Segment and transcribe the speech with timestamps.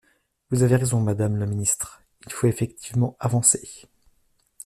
[0.49, 3.83] Vous avez raison, madame la ministre: il faut effectivement avancer.